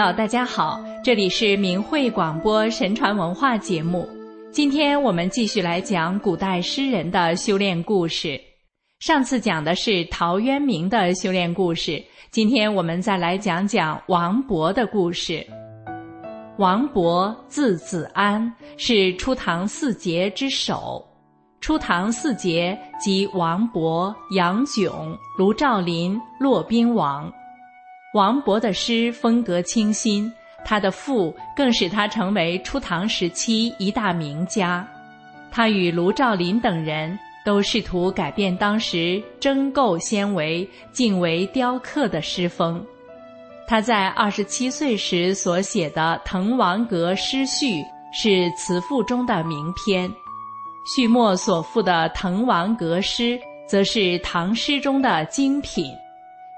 [0.00, 4.08] 大家好，这里是明慧广播神传文化节目。
[4.50, 8.40] 今天我们继续来讲古代诗人的修炼故事。
[8.98, 15.46] 上次讲的是陶渊明的修炼故事，今天我们再来讲讲王勃的故事。
[16.56, 21.06] 王勃字子安，是初唐四杰之首。
[21.60, 27.30] 初唐四杰即王勃、杨炯、卢照邻、骆宾王。
[28.12, 30.32] 王勃的诗风格清新，
[30.64, 34.86] 他的赋更使他成为初唐时期一大名家。
[35.48, 42.84] 他与卢照邻等人都试图改变当时征构纤维、敬为雕刻的诗风。
[43.64, 47.66] 他在二十七岁时所写的《滕王阁诗序》
[48.12, 50.12] 是词赋中的名篇，
[50.96, 55.84] 序末所赋的《滕王阁诗》则是唐诗中的精品。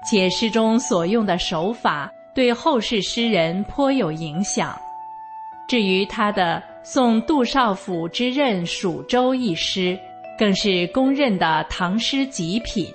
[0.09, 4.77] 且诗中所用的手法对后世诗人颇有影响。
[5.67, 9.97] 至于他的《送杜少府之任蜀州》一诗，
[10.37, 12.93] 更是公认的唐诗极品。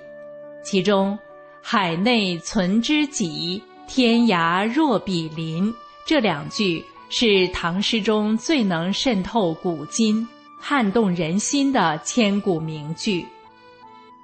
[0.62, 1.18] 其中
[1.62, 5.72] “海内存知己，天涯若比邻”
[6.04, 10.26] 这两句是唐诗中最能渗透古今、
[10.60, 13.26] 撼动人心的千古名句。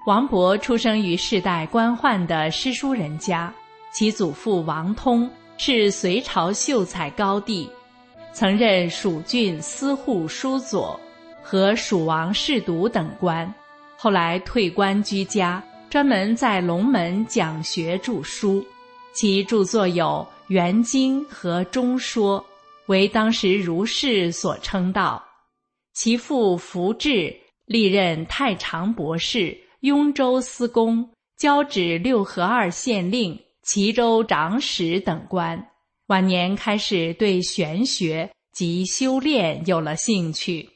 [0.06, 3.50] 王勃出生于世代官宦的诗书人家，
[3.90, 7.66] 其祖父王通是隋朝秀才高第，
[8.30, 11.00] 曾任蜀郡司户书佐
[11.42, 13.50] 和蜀王侍读等官，
[13.96, 18.62] 后来退官居家，专门在龙门讲学著书。
[19.14, 22.38] 其著作有《元经》和《中说》，
[22.88, 25.24] 为当时儒士所称道。
[25.94, 27.34] 其父福至
[27.64, 29.56] 历任太常博士。
[29.84, 35.62] 雍州司功、交趾六合二县令、齐州长史等官，
[36.06, 40.66] 晚年开始对玄学及修炼有了兴趣。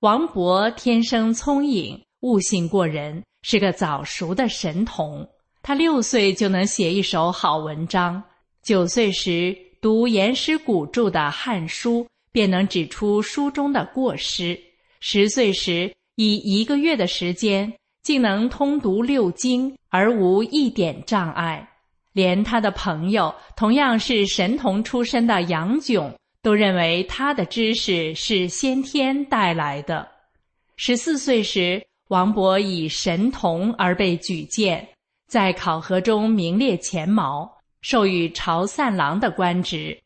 [0.00, 5.26] 王勃天生聪颖，悟性过人，是个早熟的神童。
[5.62, 8.22] 他六岁就能写一首好文章，
[8.62, 14.60] 九岁时读颜师古著的《汉书》，便能指出书中的过失。
[15.00, 17.72] 十岁时，以一个月的时间。
[18.06, 21.68] 竟能通读六经而无一点障碍，
[22.12, 30.06] 连他的朋友同样是神童出身的杨炯都认为他的知识是先天带来的。
[30.76, 34.86] 十四岁时，王勃以神童而被举荐，
[35.26, 37.50] 在考核中名列前茅，
[37.80, 40.00] 授予朝散郎的官职。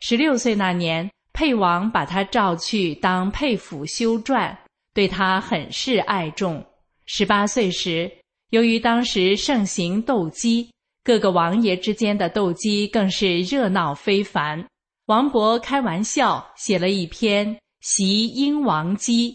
[0.00, 4.56] 十六岁那年，沛王把他召去当沛府修撰，
[4.94, 6.64] 对他很是爱重。
[7.06, 8.10] 十八岁时，
[8.50, 10.70] 由于当时盛行斗鸡，
[11.02, 14.64] 各个王爷之间的斗鸡更是热闹非凡。
[15.06, 19.30] 王勃开玩笑写了一篇《袭英王鸡》，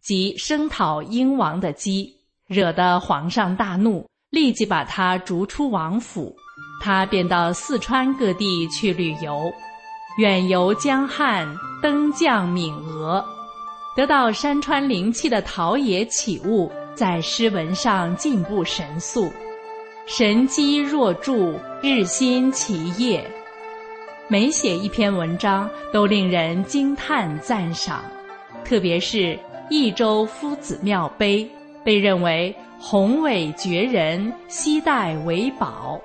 [0.00, 2.14] 即声讨英王的鸡，
[2.46, 6.36] 惹得皇上大怒，立即把他逐出王府。
[6.80, 9.52] 他便到四川各地去旅游，
[10.18, 11.52] 远游江汉，
[11.82, 13.24] 登降闽俄，
[13.96, 16.70] 得到山川灵气的陶冶启悟。
[16.98, 19.30] 在诗文上进步神速，
[20.04, 23.24] 神机若铸，日新其业。
[24.26, 28.02] 每写一篇文章，都令人惊叹赞赏。
[28.64, 29.16] 特别是
[29.70, 31.44] 《益州夫子庙碑》，
[31.84, 36.00] 被认为宏伟绝人，惜代为宝。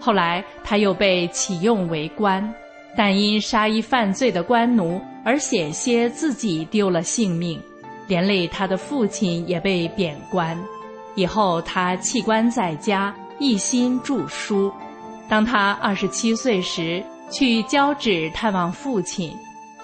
[0.00, 2.50] 后来他又被启用为官，
[2.96, 7.60] 但因杀一犯罪的官奴，而险些自己丢了性命。
[8.06, 10.58] 连累他的父亲也被贬官，
[11.14, 14.72] 以后他弃官在家，一心著书。
[15.28, 19.34] 当他二十七岁时，去交趾探望父亲，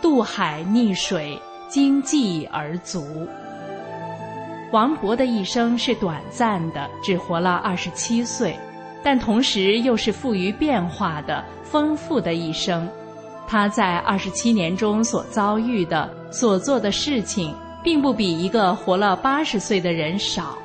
[0.02, 3.02] 渡海溺水，经济而卒。
[4.70, 8.54] 王勃的一生是短暂的，只活了二十七岁，
[9.02, 12.88] 但同时又是富于变化的、丰富的一生。
[13.48, 17.52] 他在二十七年中所遭遇的、所做的事情。
[17.82, 20.56] 并不比一个活了八十岁的人少。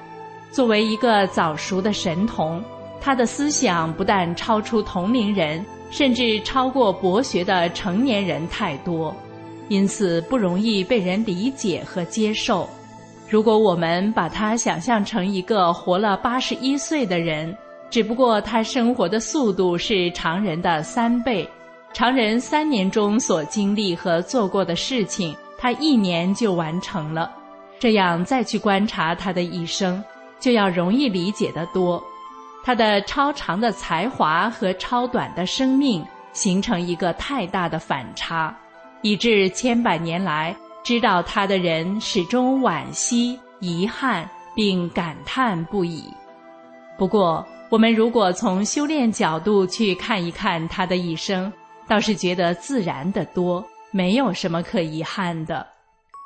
[0.52, 2.64] 作为一个早熟的神童，
[3.02, 9.16] 他的思想不但超出同龄人，甚至超过博学的成年人太多，
[9.68, 12.70] 因此不容易被人理解和接受。
[13.30, 17.56] 如果我们把他想象成一个活了八十一岁的人，
[17.90, 21.48] 只不过他生活的速度是常人的三倍，
[21.92, 25.36] 常人三年中所经历和做过的事情。
[25.66, 27.32] 他一年就完成了，
[27.80, 30.04] 这样再去观察他的一生，
[30.40, 32.00] 就要容易理解得多。
[32.64, 38.56] 他的超长的才华和超短的生命，形成一个太大的反差，
[39.02, 46.14] 以致千百年来知道他的人始终惋惜、遗憾并感叹不已。
[46.96, 51.52] 不过，我们如果从修炼角度去看一看他的一生，
[51.88, 55.66] 倒是觉得自然的多，没有什么可遗憾的。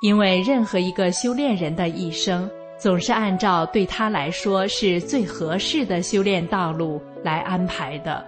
[0.02, 2.50] 因为任何一个修炼人的一生，
[2.80, 8.26] 总是按照对他来说是最合适的修炼道路来安排的。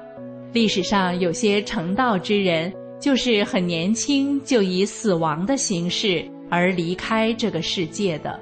[0.53, 8.39] 历史上有些成道之人，就是很年轻就以死亡的形式而离开这个世界的。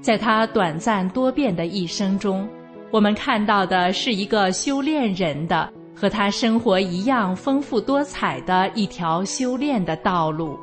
[0.00, 2.48] 在他短暂多变的一生中，
[2.90, 5.72] 我们看到的是一个修炼人的
[6.02, 10.58] 和他生活一样丰富多彩的一条修炼的道路。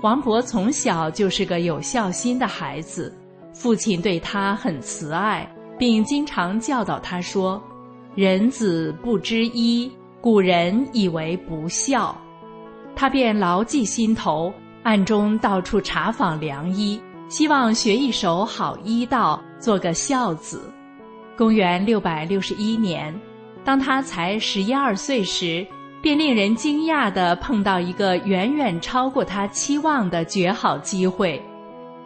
[0.00, 3.16] 王勃从小就是个有孝心的孩子，
[3.54, 7.62] 父亲对他很慈爱，并经常教导他说
[8.16, 9.88] ：“人子不知医，
[10.20, 12.12] 古人以为不孝。”
[12.96, 14.52] 他便牢记心头，
[14.82, 20.68] 暗中到处查访良医，希望学一手好医道，做个孝子。
[21.38, 23.14] 公元六百六十一年，
[23.66, 25.66] 当他才十一二岁时。
[26.02, 31.42] 便令人惊讶地碰到一个远远超过他期望的绝好机会，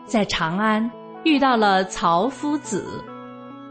[0.07, 0.91] 在长安
[1.23, 3.05] 遇到了曹夫子。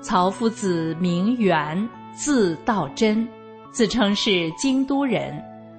[0.02, 3.28] 曹夫子名元，字道真，
[3.72, 5.34] 自称是京都人。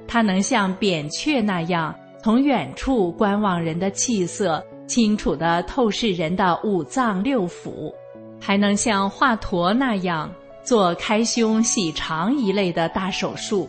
[0.09, 7.93] 他能像扁鹊那样从远处观望人的气色，清楚地透视人的五脏六腑，
[8.41, 10.29] 还能像华佗那样
[10.63, 13.69] 做开胸洗肠一类的大手术。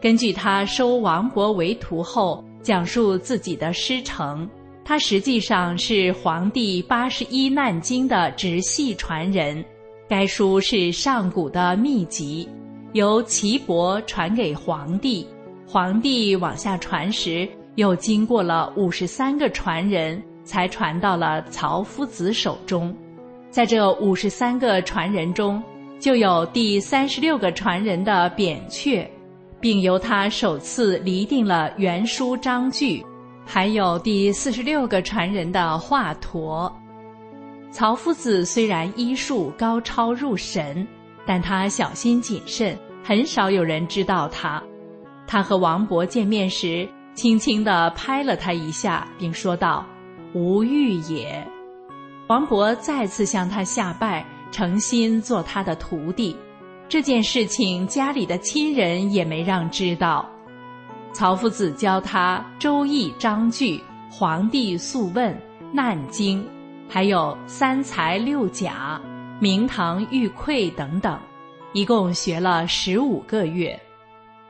[0.00, 4.48] 根据他收王勃为徒后讲述自己的师承，
[4.84, 9.64] 他实际上是黄帝八十一难经的直系传人。
[10.08, 12.48] 该书是上古的秘籍，
[12.92, 15.26] 由岐伯传给黄帝，
[15.66, 22.94] 黄帝往下传时，又经过了五十三个传人，才传到了曹夫子手中。
[23.50, 25.60] 在这五十三个传人中，
[25.98, 29.08] 就有第三十六个传人的扁鹊。
[29.58, 33.04] 并由他首次厘定了原书章句，
[33.44, 36.70] 还有第四十六个传人的华佗。
[37.70, 40.86] 曹夫子虽然医术高超入神，
[41.24, 44.62] 但他小心谨慎，很少有人知道他。
[45.26, 49.84] 他和王勃见面时，轻轻地拍了他一下，并说道
[50.34, 51.44] ：“无欲也。”
[52.28, 56.36] 王勃再次向他下拜，诚心做他的徒弟。
[56.88, 60.28] 这件事情家里的亲人也没让知道。
[61.12, 63.78] 曹夫子教他《周易》章句、
[64.10, 65.34] 《黄帝素问》、
[65.72, 66.42] 《难经》，
[66.88, 69.00] 还有三才六甲、
[69.40, 71.18] 明堂玉匮等等，
[71.72, 73.78] 一共学了十五个月。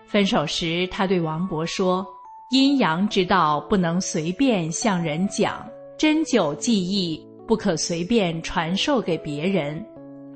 [0.04, 2.06] 分手时，他对王勃说
[2.50, 5.66] ：“阴阳之道不能随便向人讲，
[5.99, 9.84] 针灸技艺不可随便传授给别人。”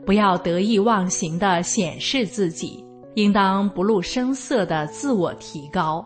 [0.07, 2.85] 不要得意忘形地显示自己，
[3.15, 6.05] 应当不露声色地自我提高。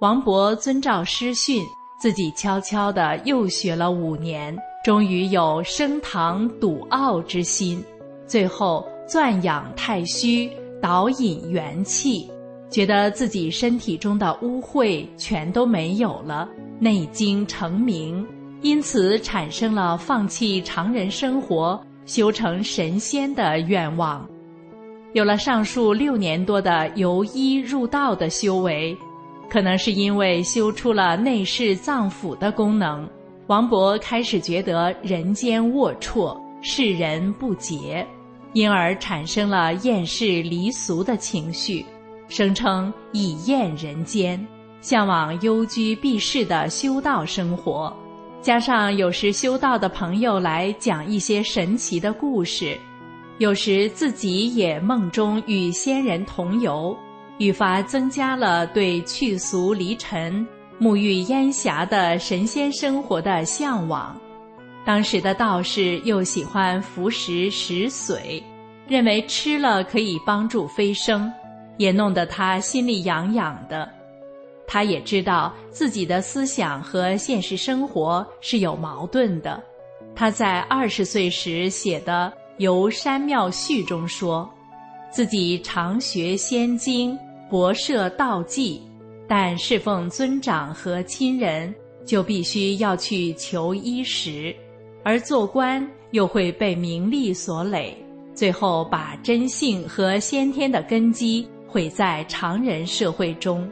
[0.00, 1.62] 王勃遵照师训，
[2.00, 7.84] 自己悄悄地又学了五年，终于有升堂笃傲之心。
[8.26, 12.28] 最后钻养太虚，导引元气，
[12.70, 16.48] 觉得自己身体中的污秽全都没有了，
[16.80, 18.26] 内经成名，
[18.62, 21.80] 因此产生了放弃常人生活。
[22.04, 24.28] 修成神仙的愿望，
[25.12, 28.94] 有了上述六年多的由医入道的修为，
[29.48, 33.08] 可能是因为修出了内视脏腑的功能，
[33.46, 38.04] 王勃开始觉得人间龌龊，世人不洁，
[38.52, 41.86] 因而产生了厌世离俗的情绪，
[42.28, 44.44] 声称以厌人间，
[44.80, 47.96] 向往幽居避世的修道生活。
[48.42, 52.76] 加上有时修道的朋友来讲一些神奇的故事，
[53.38, 56.96] 有时自己也梦中与仙人同游，
[57.38, 60.44] 愈发增加了对去俗离尘、
[60.80, 64.20] 沐浴烟霞的神仙生活的向往。
[64.84, 68.42] 当时的道士又喜欢服食石髓，
[68.88, 71.32] 认为吃了可以帮助飞升，
[71.76, 73.88] 也弄得他心里痒痒的。
[74.72, 79.62] 他也知道自己的思想和现实生活是有矛盾的。
[80.14, 84.48] 他在二十岁时写的《游山庙序》中说，
[85.10, 87.18] 自己常学仙经，
[87.50, 88.80] 博涉道迹，
[89.28, 91.74] 但侍奉尊长和亲人，
[92.06, 94.56] 就必须要去求衣食；
[95.04, 97.94] 而做官又会被名利所累，
[98.34, 103.70] 最后把真性和先天的根基毁在常人社会中。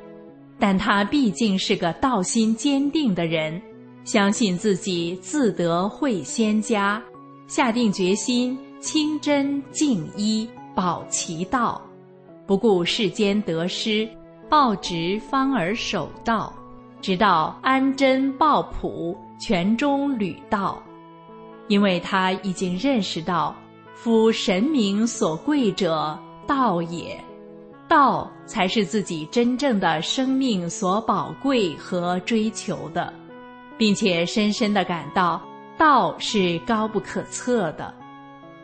[0.61, 3.61] 但他毕竟是个道心坚定的人，
[4.05, 7.02] 相信自己自得会仙家，
[7.49, 11.81] 下定决心清真静一保其道，
[12.47, 14.07] 不顾世间得失，
[14.50, 16.52] 抱直方而守道，
[17.00, 20.81] 直到安贞抱朴，全中履道。
[21.69, 23.55] 因为他已经认识到，
[23.95, 27.19] 夫神明所贵者，道也。
[27.91, 33.13] 道才是自己真正的生命所宝贵和追求的，
[33.77, 35.43] 并且深深的感到
[35.77, 37.93] 道是高不可测的。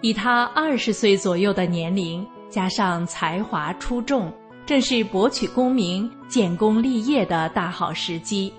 [0.00, 4.33] 以他二十岁左右的年龄，加上才华出众，
[4.64, 8.52] 正是博取功名、建功立业的大好时机。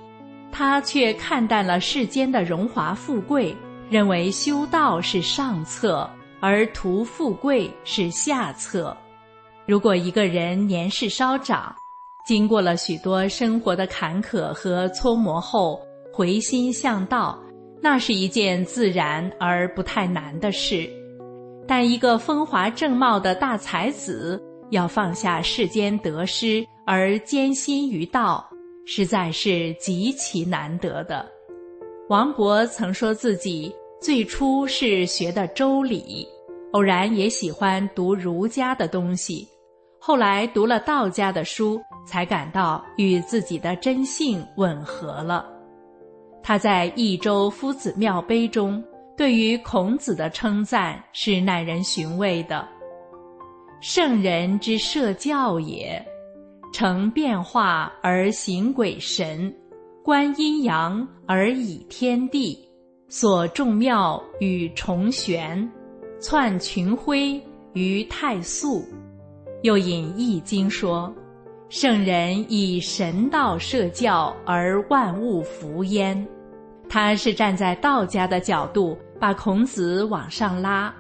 [0.52, 3.56] 他却看淡了世间的荣华富贵，
[3.90, 6.10] 认为修道是上策，
[6.42, 8.96] 而图富贵是下策。
[9.68, 11.76] 如果一个人年事稍长，
[12.26, 15.78] 经过了许多生活的坎坷和搓磨后
[16.14, 17.38] 回心向道，
[17.82, 20.90] 那是一件自然而不太难的事。
[21.68, 28.50] 但一个风华正茂的大才子要放下世间得失而坚心于道，
[28.86, 31.30] 实在是极其难得的。
[32.08, 33.70] 王勃曾说自己
[34.00, 36.26] 最初是学的周礼，
[36.72, 39.46] 偶然也喜欢读儒家的东西。
[40.08, 45.46] 后来读了道家的书，才感到与自己的真性吻合了。
[46.42, 48.82] 他在《益州夫子庙碑》中
[49.18, 52.66] 对于孔子的称赞是耐人寻味的
[53.84, 56.02] ：“圣人之设教也，
[56.72, 59.54] 成变化而行鬼神，
[60.06, 62.58] 观阴阳而以天地，
[63.10, 65.70] 所众妙与重玄，
[66.22, 67.38] 窜群辉
[67.74, 68.86] 于太素。”
[69.68, 71.14] 又引《易经》说
[71.68, 76.26] ：“圣人以神道设教，而万物服焉。”
[76.88, 80.96] 他是站在道家的角度把孔子往上拉，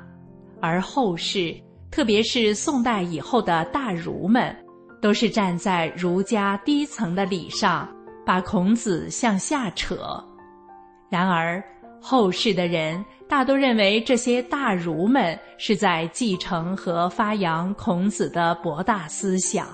[0.59, 1.55] 而后世，
[1.89, 4.53] 特别是宋代以后的大儒们，
[5.01, 7.87] 都是站在儒家低层的礼上，
[8.25, 10.21] 把孔子向下扯。
[11.09, 11.63] 然而，
[12.01, 13.03] 后世的人。
[13.29, 19.67] 大都认为这些大儒们是在继承和发扬孔子的博大思想。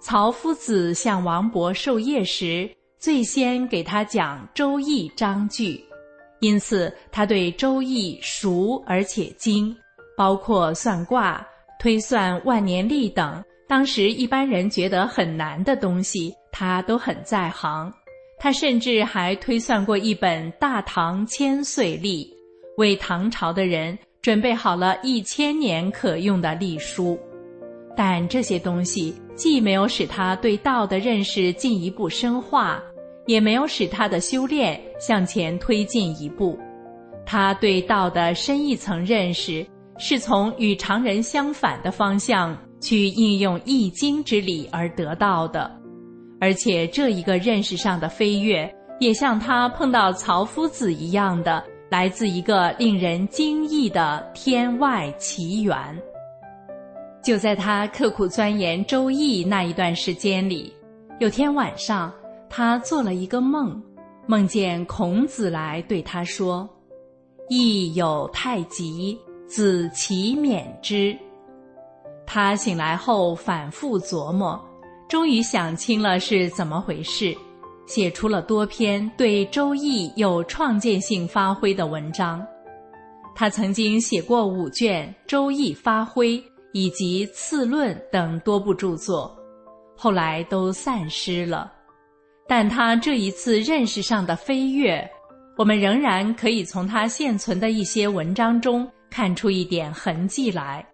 [0.00, 2.66] 曹夫子向王勃授业时，
[2.98, 5.78] 最先给他讲《周易》章句，
[6.40, 9.76] 因此他对《周易》熟而且精，
[10.16, 11.46] 包括算卦、
[11.78, 17.92] 推算万年历等当时一般人觉得很难的东西，他都很在行。
[18.38, 22.24] 他甚至还推算过一本《大唐千岁历》。
[22.76, 27.18] 为唐朝的人准备好了一千年可用的历书，
[27.96, 32.80] 但这些东西既没有使他对道的认识进一步深化，
[33.26, 36.56] 也没有使他的修炼向前推进一步。
[37.26, 39.66] 他对道的深一层认识，
[39.98, 45.68] 是从与常人相反的方向去应用《易经》之理而得到的，
[46.40, 51.64] 而且这一个认识上的飞跃，也像他碰到曹夫子一样的。
[51.90, 55.74] 来自一个令人惊异的天外奇缘。
[57.22, 60.70] 就在他刻苦钻研《周易》那一段时间里，
[61.18, 62.12] 有天晚上，
[62.50, 63.82] 他做了一个梦，
[64.26, 66.68] 梦见孔子来对他说
[67.48, 71.16] ：“亦有太极，子其免之。”
[72.26, 74.62] 他醒来后反复琢磨，
[75.08, 77.36] 终于想清了是怎么回事。
[77.86, 82.46] 写出了多篇对《周易》有创建性发挥的文章。
[83.34, 86.38] 他曾经写过五卷《周易发挥》
[86.74, 89.34] 以及《次论》等多部著作，
[89.96, 91.72] 后来都散失了。
[92.46, 95.08] 但他这一次认识上的飞跃，
[95.56, 100.86] 我们仍然可以从他现存的一些文章中看出一点痕迹来。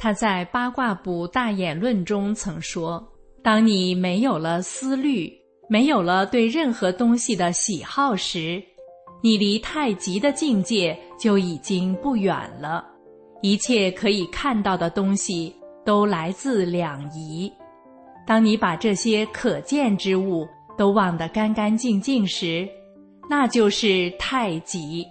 [0.00, 3.06] 他在《八卦卜大演论》中曾说
[3.42, 5.30] ：“当你没有了思虑。”
[5.72, 8.60] 没有了对任何东西的喜好时，
[9.22, 12.84] 你离太极的境界就已经不远了。
[13.40, 15.54] 一切可以看到的东西
[15.84, 17.48] 都来自两仪。
[18.26, 20.44] 当你把这些可见之物
[20.76, 22.68] 都忘得干干净净时，
[23.28, 25.06] 那就是太极。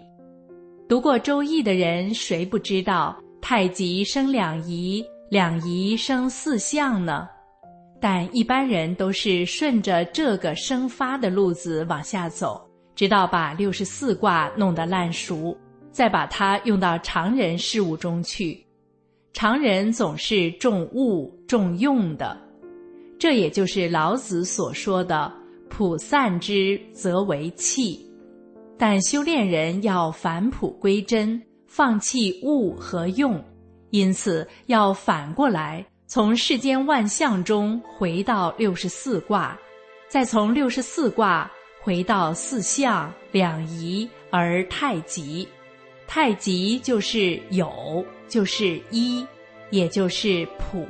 [0.89, 7.29] 读过《周易》的人，谁不知道太极生两仪，两仪生四象呢？
[7.99, 12.65] 但一般人都是顺着这个生发的路子往下走，
[12.95, 15.57] 直到把六十四卦弄得烂熟，
[15.91, 18.65] 再把它用到常人事物中去。
[19.33, 22.37] 常人总是重物重用的，
[23.19, 25.31] 这也就是老子所说的
[25.69, 28.05] “普散之，则为器”。
[28.77, 33.43] 但修炼人要返璞归真，放弃物和用，
[33.91, 39.55] 因此要反过来，从世间万象中回到六十四卦，
[40.07, 41.47] 再从六十四卦
[41.83, 45.47] 回到四象两仪而太极。
[46.07, 49.23] 太极就是有，就是一，
[49.69, 50.83] 也就是普。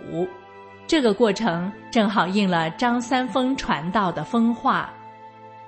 [0.88, 4.90] 这个过程正好应了张三丰传道的风话：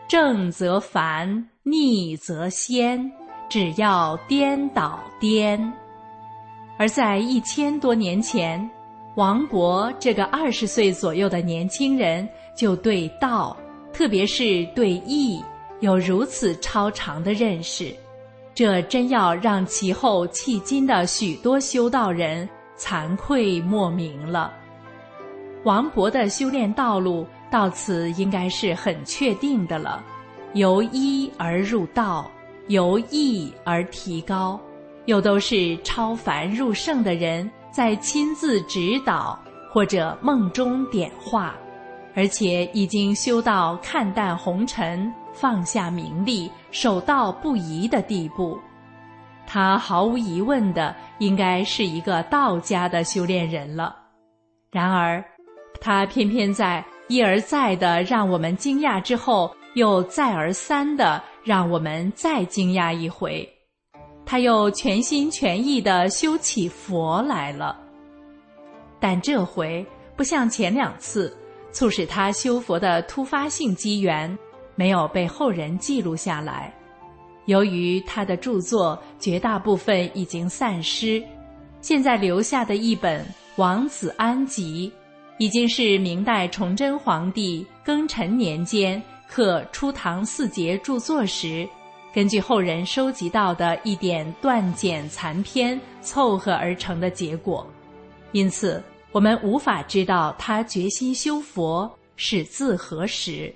[0.07, 3.11] 正则繁，逆则仙，
[3.49, 5.73] 只要颠倒颠。
[6.77, 8.71] 而在一千多年前，
[9.15, 13.55] 王勃这个二十岁左右的年轻人就对道，
[13.91, 15.43] 特别是对义，
[15.81, 17.93] 有如此超长的认识。
[18.53, 24.53] 这真要让其后迄今的许多修道人惭愧莫名了。
[25.63, 30.03] 王勃的修炼道路到此应该是很确定的了，
[30.53, 32.31] 由一而入道，
[32.67, 34.59] 由义而提高，
[35.05, 39.39] 又都是超凡入圣的人在亲自指导
[39.71, 41.55] 或者梦中点化，
[42.13, 45.11] 而且已经修到看淡红尘。
[45.33, 48.59] 放下名利，守道不移的地步，
[49.47, 53.95] 他毫无疑问的应该是一个道家的修炼人了。
[54.69, 55.23] 然而，
[55.79, 63.49] 他偏偏在一而再的让我们惊讶之后，又再而三的让我们再惊讶一回。
[64.25, 67.79] 他又全心全意的修起佛来了。
[68.99, 69.85] 但这回
[70.15, 71.35] 不像前两次，
[71.71, 74.37] 促使他修佛的突发性机缘。
[74.73, 76.73] 没有被后人记录下来，
[77.45, 81.21] 由于他的著作绝大部分已经散失，
[81.81, 83.23] 现在留下的一本
[83.57, 84.91] 《王子安集》，
[85.37, 91.67] 已经是明代崇祯皇帝庚辰年间刻初唐四杰著作时，
[92.13, 97.65] 根据后人收集到的一点断简残篇凑合而成的结果，
[98.33, 103.53] 因此我们无法知道他决心修佛是自何时。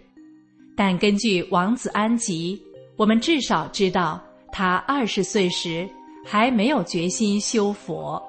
[0.75, 2.57] 但根据《王子安集》，
[2.95, 5.89] 我们至少知道他二十岁时
[6.25, 8.21] 还没有决心修佛，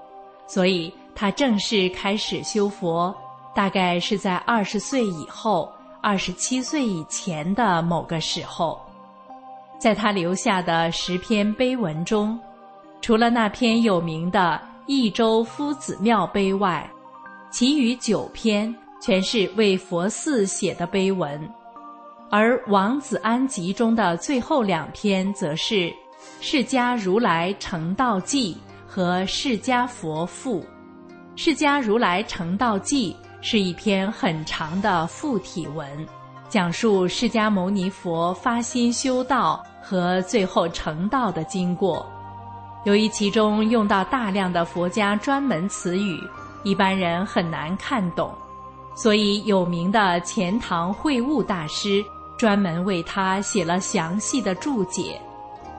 [0.49, 3.15] 所以他正式开始修佛，
[3.55, 8.81] 大概是在二十岁以后、二十七岁以前的某个时候。
[9.79, 12.39] 在他留下的十篇碑文中，
[13.01, 16.89] 除了那篇有名的《益州夫子庙碑》外，
[17.51, 21.41] 其余九篇全是为佛寺写的碑文。
[22.31, 25.75] 而《王子安集》中的最后两篇，则是
[26.41, 28.55] 《释迦如来成道记》
[28.87, 30.61] 和《释迦佛赋》。
[31.37, 33.15] 《释迦如来成道记》
[33.47, 35.87] 是一篇很长的附体文，
[36.49, 42.07] 讲述释迦牟尼佛发心修道和最后成道的经过。
[42.85, 46.21] 由于其中用到大量的佛家专门词语，
[46.63, 48.33] 一般人很难看懂，
[48.95, 52.05] 所以有名的钱塘会悟大师。
[52.39, 55.19] 专门为他写了详细的注解，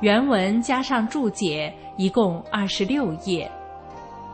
[0.01, 3.47] 原文加上注解，一共二十六页。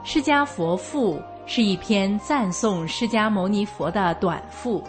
[0.10, 1.16] 《释迦佛赋》
[1.46, 4.82] 是一篇赞颂释迦牟尼佛的短赋，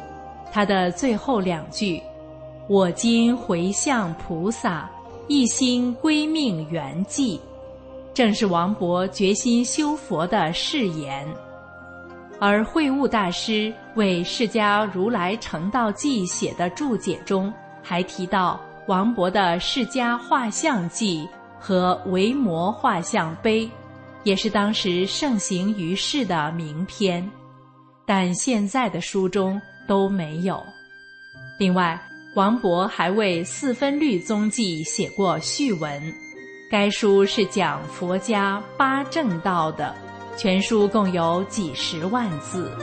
[0.54, 2.00] 他的最后两句
[2.70, 4.88] ：“我今回向菩萨，
[5.26, 7.40] 一心归命圆寂”，
[8.14, 11.26] 正是王勃决心修佛的誓言。
[12.38, 21.26] 而慧悟大师为《释迦如来成道记》写的注解中，还提到王勃的《释迦画像记》
[21.58, 23.66] 和《维摩画像碑》，
[24.22, 27.28] 也是当时盛行于世的名篇，
[28.06, 30.64] 但现在的书中都没有。
[31.58, 32.00] 另外，
[32.34, 36.12] 王勃还为《四分律宗记》写过序文，
[36.70, 39.94] 该书是讲佛家八正道的。
[40.36, 42.76] 全书共有几十万字。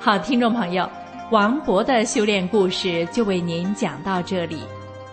[0.00, 0.90] 好，听众朋友，
[1.30, 4.64] 王勃的修炼故事就为您讲到这里。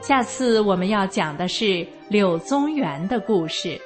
[0.01, 3.77] 下次我们要讲的是柳宗元的故事。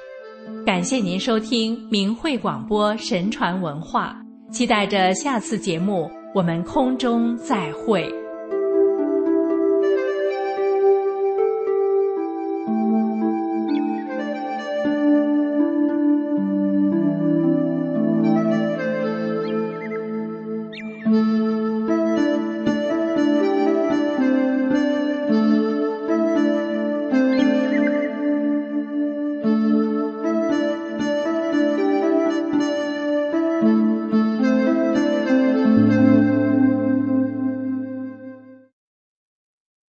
[0.64, 4.16] 感谢您收听明慧广播神传文化，
[4.52, 8.21] 期待着下次节目我们空中再会。